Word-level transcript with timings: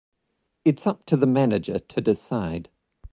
It's 0.65 0.87
up 0.87 1.05
to 1.05 1.15
the 1.15 1.27
manager 1.27 1.77
to 1.77 2.01
decide. 2.01 2.69